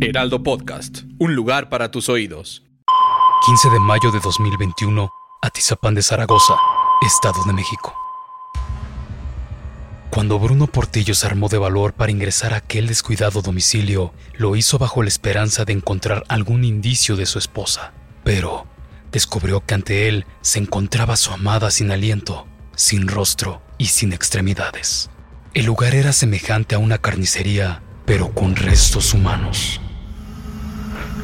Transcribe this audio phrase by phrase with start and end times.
[0.00, 2.64] Heraldo Podcast, un lugar para tus oídos.
[3.44, 5.10] 15 de mayo de 2021,
[5.42, 6.54] Atizapán de Zaragoza,
[7.02, 7.94] Estado de México.
[10.08, 14.78] Cuando Bruno Portillo se armó de valor para ingresar a aquel descuidado domicilio, lo hizo
[14.78, 17.92] bajo la esperanza de encontrar algún indicio de su esposa.
[18.24, 18.66] Pero
[19.12, 25.10] descubrió que ante él se encontraba su amada sin aliento, sin rostro y sin extremidades.
[25.52, 29.80] El lugar era semejante a una carnicería, pero con restos humanos.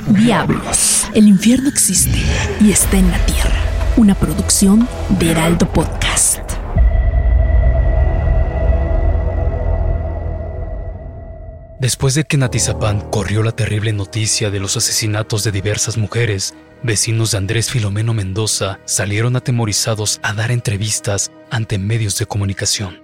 [0.09, 2.21] Diablos, el infierno existe
[2.61, 3.57] y está en la tierra.
[3.97, 6.41] Una producción de Heraldo Podcast.
[11.79, 16.55] Después de que en Atizapán corrió la terrible noticia de los asesinatos de diversas mujeres,
[16.83, 23.02] vecinos de Andrés Filomeno Mendoza salieron atemorizados a dar entrevistas ante medios de comunicación.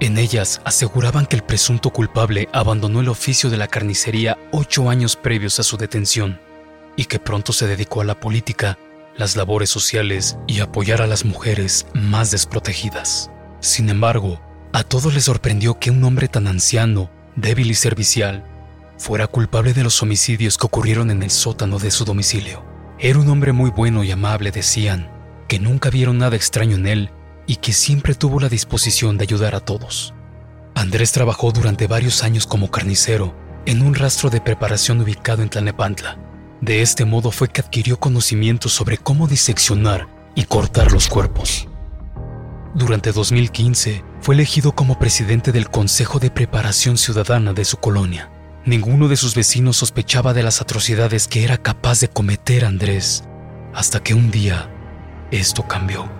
[0.00, 5.14] En ellas aseguraban que el presunto culpable abandonó el oficio de la carnicería ocho años
[5.14, 6.40] previos a su detención
[6.96, 8.78] y que pronto se dedicó a la política,
[9.16, 13.30] las labores sociales y apoyar a las mujeres más desprotegidas.
[13.60, 14.40] Sin embargo,
[14.72, 18.44] a todos les sorprendió que un hombre tan anciano débil y servicial,
[18.98, 22.64] fuera culpable de los homicidios que ocurrieron en el sótano de su domicilio.
[22.98, 25.10] Era un hombre muy bueno y amable, decían,
[25.48, 27.10] que nunca vieron nada extraño en él
[27.46, 30.14] y que siempre tuvo la disposición de ayudar a todos.
[30.74, 33.34] Andrés trabajó durante varios años como carnicero
[33.66, 36.18] en un rastro de preparación ubicado en Tlanepantla.
[36.60, 41.68] De este modo fue que adquirió conocimientos sobre cómo diseccionar y cortar los cuerpos.
[42.74, 48.30] Durante 2015 fue elegido como presidente del Consejo de Preparación Ciudadana de su colonia.
[48.64, 53.24] Ninguno de sus vecinos sospechaba de las atrocidades que era capaz de cometer Andrés,
[53.74, 54.70] hasta que un día
[55.30, 56.19] esto cambió.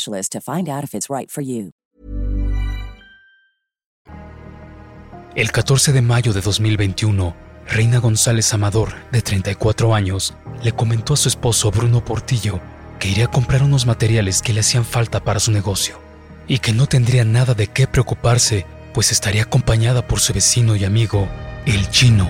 [5.35, 7.35] El 14 de mayo de 2021,
[7.67, 12.59] Reina González Amador, de 34 años, le comentó a su esposo Bruno Portillo
[12.99, 15.99] que iría a comprar unos materiales que le hacían falta para su negocio
[16.47, 20.83] y que no tendría nada de qué preocuparse, pues estaría acompañada por su vecino y
[20.83, 21.27] amigo,
[21.65, 22.29] el chino,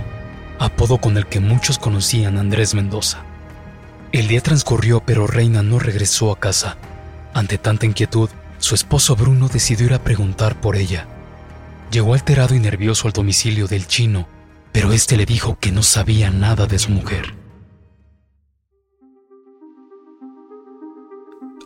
[0.59, 3.23] apodo con el que muchos conocían a Andrés Mendoza.
[4.11, 6.77] El día transcurrió, pero Reina no regresó a casa.
[7.33, 11.07] Ante tanta inquietud, su esposo Bruno decidió ir a preguntar por ella.
[11.91, 14.27] Llegó alterado y nervioso al domicilio del chino,
[14.71, 17.35] pero este le dijo que no sabía nada de su mujer.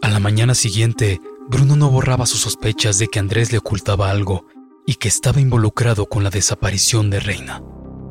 [0.01, 4.45] A la mañana siguiente, Bruno no borraba sus sospechas de que Andrés le ocultaba algo
[4.85, 7.61] y que estaba involucrado con la desaparición de Reina,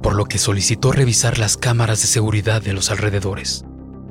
[0.02, 3.64] por lo que solicitó revisar las cámaras de seguridad de los alrededores.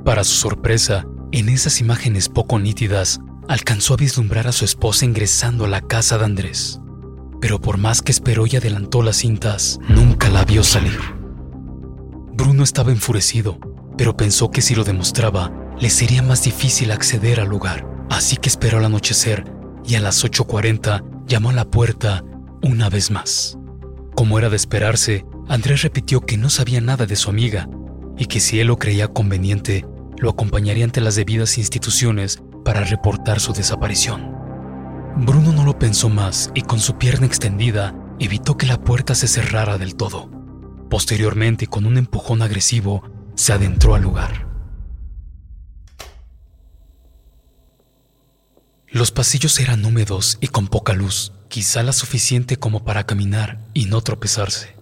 [0.06, 5.66] Para su sorpresa, en esas imágenes poco nítidas, alcanzó a vislumbrar a su esposa ingresando
[5.66, 6.80] a la casa de Andrés.
[7.42, 11.00] Pero por más que esperó y adelantó las cintas, nunca la vio salir.
[12.34, 13.59] Bruno estaba enfurecido,
[13.98, 17.88] pero pensó que si lo demostraba, le sería más difícil acceder al lugar.
[18.09, 19.44] Así que esperó al anochecer
[19.86, 22.24] y a las 8.40 llamó a la puerta
[22.62, 23.58] una vez más.
[24.16, 27.68] Como era de esperarse, Andrés repitió que no sabía nada de su amiga
[28.18, 29.86] y que si él lo creía conveniente,
[30.18, 34.33] lo acompañaría ante las debidas instituciones para reportar su desaparición.
[35.18, 39.27] Bruno no lo pensó más y con su pierna extendida evitó que la puerta se
[39.27, 40.30] cerrara del todo.
[40.89, 43.04] Posteriormente, con un empujón agresivo,
[43.36, 44.48] se adentró al lugar.
[48.88, 53.86] Los pasillos eran húmedos y con poca luz, quizá la suficiente como para caminar y
[53.86, 54.75] no tropezarse.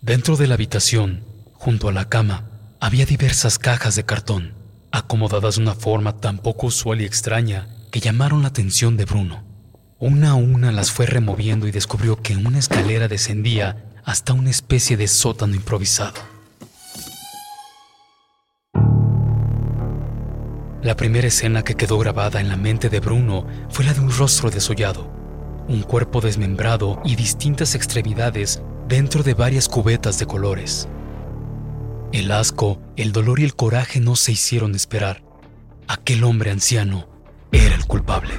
[0.00, 2.48] Dentro de la habitación, junto a la cama,
[2.80, 4.54] había diversas cajas de cartón,
[4.92, 9.44] acomodadas de una forma tan poco usual y extraña que llamaron la atención de Bruno.
[9.98, 14.96] Una a una las fue removiendo y descubrió que una escalera descendía hasta una especie
[14.96, 16.20] de sótano improvisado.
[20.82, 24.10] La primera escena que quedó grabada en la mente de Bruno fue la de un
[24.10, 25.12] rostro desollado,
[25.68, 30.88] un cuerpo desmembrado y distintas extremidades dentro de varias cubetas de colores.
[32.12, 35.22] El asco, el dolor y el coraje no se hicieron esperar.
[35.86, 37.08] Aquel hombre anciano
[37.52, 38.34] era el culpable.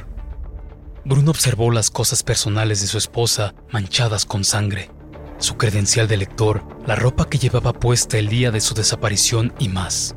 [1.06, 4.92] Bruno observó las cosas personales de su esposa manchadas con sangre,
[5.38, 9.70] su credencial de lector, la ropa que llevaba puesta el día de su desaparición y
[9.70, 10.16] más.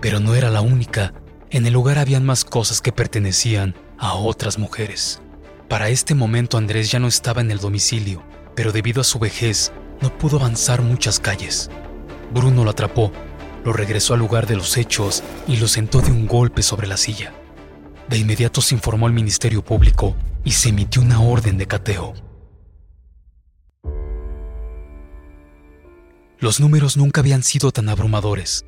[0.00, 1.14] Pero no era la única.
[1.50, 5.20] En el lugar habían más cosas que pertenecían a otras mujeres.
[5.68, 8.22] Para este momento Andrés ya no estaba en el domicilio,
[8.54, 11.70] pero debido a su vejez no pudo avanzar muchas calles.
[12.32, 13.12] Bruno lo atrapó,
[13.64, 16.96] lo regresó al lugar de los hechos y lo sentó de un golpe sobre la
[16.96, 17.32] silla.
[18.08, 22.14] De inmediato se informó al Ministerio Público y se emitió una orden de cateo.
[26.38, 28.66] Los números nunca habían sido tan abrumadores,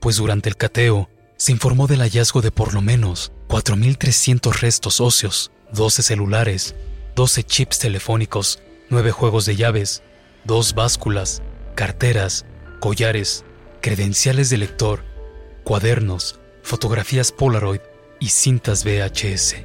[0.00, 5.50] pues durante el cateo se informó del hallazgo de por lo menos 4.300 restos óseos,
[5.72, 6.76] 12 celulares,
[7.16, 8.60] 12 chips telefónicos,
[8.90, 10.02] 9 juegos de llaves,
[10.44, 11.42] 2 básculas,
[11.74, 12.46] carteras,
[12.80, 13.44] collares,
[13.80, 15.04] credenciales de lector,
[15.64, 17.80] cuadernos, fotografías Polaroid
[18.20, 19.56] y cintas VHS.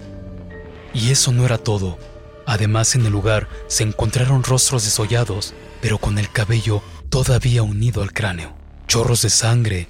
[0.94, 1.98] Y eso no era todo.
[2.46, 8.14] Además, en el lugar se encontraron rostros desollados, pero con el cabello todavía unido al
[8.14, 8.54] cráneo,
[8.88, 9.88] chorros de sangre,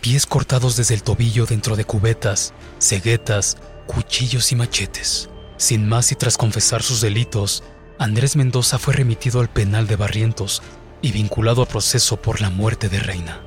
[0.00, 5.28] pies cortados desde el tobillo dentro de cubetas, ceguetas, cuchillos y machetes.
[5.56, 7.62] Sin más y tras confesar sus delitos,
[7.98, 10.62] Andrés Mendoza fue remitido al penal de Barrientos
[11.02, 13.40] y vinculado a proceso por la muerte de Reina.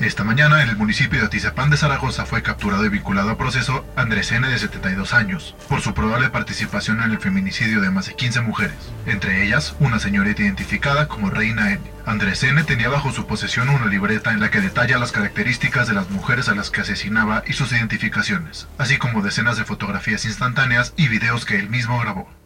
[0.00, 3.84] Esta mañana, en el municipio de Atizapán de Zaragoza fue capturado y vinculado a proceso
[3.96, 4.48] Andrés N.
[4.48, 8.78] de 72 años, por su probable participación en el feminicidio de más de 15 mujeres,
[9.04, 11.82] entre ellas una señorita identificada como Reina N.
[12.06, 12.64] Andrés N.
[12.64, 16.48] tenía bajo su posesión una libreta en la que detalla las características de las mujeres
[16.48, 21.44] a las que asesinaba y sus identificaciones, así como decenas de fotografías instantáneas y videos
[21.44, 22.39] que él mismo grabó.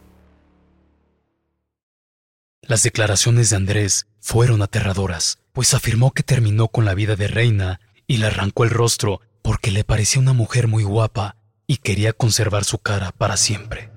[2.67, 7.79] Las declaraciones de Andrés fueron aterradoras, pues afirmó que terminó con la vida de Reina
[8.07, 11.35] y le arrancó el rostro porque le parecía una mujer muy guapa
[11.67, 13.91] y quería conservar su cara para siempre.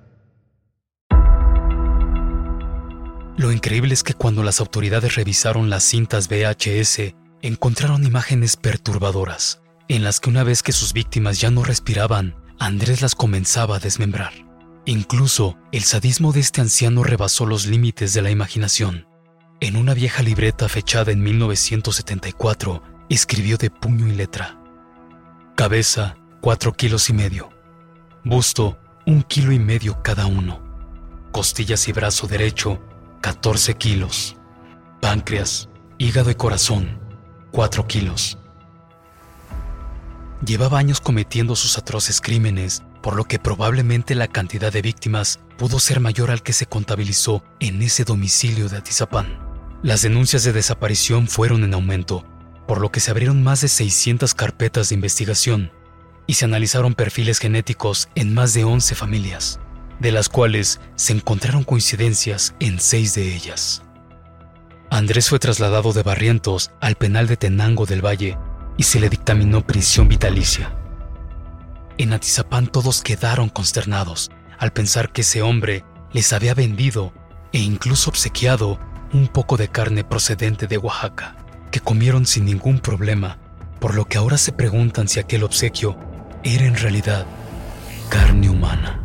[3.39, 10.05] Lo increíble es que cuando las autoridades revisaron las cintas VHS, encontraron imágenes perturbadoras, en
[10.05, 14.48] las que una vez que sus víctimas ya no respiraban, Andrés las comenzaba a desmembrar.
[14.89, 19.07] Incluso el sadismo de este anciano rebasó los límites de la imaginación.
[19.61, 24.59] En una vieja libreta fechada en 1974, escribió de puño y letra.
[25.57, 27.51] Cabeza, cuatro kilos y medio.
[28.25, 30.59] Busto, un kilo y medio cada uno.
[31.33, 32.83] Costillas y brazo derecho,
[33.21, 34.37] 14 kilos.
[35.03, 35.69] Páncreas,
[35.99, 36.99] hígado y corazón,
[37.53, 38.39] 4 kilos.
[40.45, 45.81] Llevaba años cometiendo sus atroces crímenes, por lo que probablemente la cantidad de víctimas pudo
[45.81, 49.41] ser mayor al que se contabilizó en ese domicilio de Atizapán.
[49.83, 52.25] Las denuncias de desaparición fueron en aumento,
[52.69, 55.73] por lo que se abrieron más de 600 carpetas de investigación
[56.27, 59.59] y se analizaron perfiles genéticos en más de 11 familias,
[59.99, 63.83] de las cuales se encontraron coincidencias en seis de ellas.
[64.91, 68.39] Andrés fue trasladado de Barrientos al penal de Tenango del Valle
[68.79, 70.73] y se le dictaminó prisión vitalicia.
[71.99, 77.13] En Atizapán todos quedaron consternados al pensar que ese hombre les había vendido
[77.53, 78.79] e incluso obsequiado
[79.13, 81.37] un poco de carne procedente de Oaxaca,
[81.71, 83.39] que comieron sin ningún problema,
[83.81, 85.99] por lo que ahora se preguntan si aquel obsequio
[86.45, 87.27] era en realidad
[88.09, 89.05] carne humana.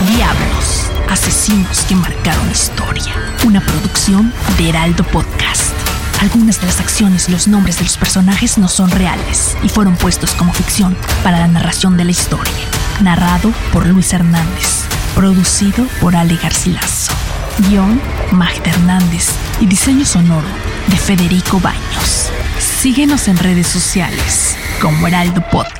[0.00, 3.14] Diablos, asesinos que marcaron historia.
[3.46, 5.79] Una producción de Heraldo Podcast.
[6.20, 9.96] Algunas de las acciones y los nombres de los personajes no son reales y fueron
[9.96, 12.52] puestos como ficción para la narración de la historia.
[13.00, 14.84] Narrado por Luis Hernández.
[15.14, 17.12] Producido por Ale Garcilaso.
[17.68, 17.98] Guión,
[18.32, 19.30] Magda Hernández.
[19.60, 20.48] Y diseño sonoro
[20.88, 22.30] de Federico Baños.
[22.58, 25.79] Síguenos en redes sociales como Heraldo Podcast.